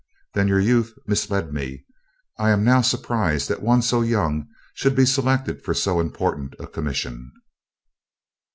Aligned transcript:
Then 0.33 0.47
your 0.47 0.59
youth 0.59 0.95
misled 1.05 1.53
me. 1.53 1.85
I 2.39 2.49
am 2.49 2.63
now 2.63 2.81
surprised 2.81 3.47
that 3.49 3.61
one 3.61 3.83
so 3.83 4.01
young 4.01 4.47
should 4.73 4.95
be 4.95 5.05
selected 5.05 5.61
for 5.63 5.75
so 5.75 5.99
important 5.99 6.55
a 6.57 6.65
commission." 6.65 7.31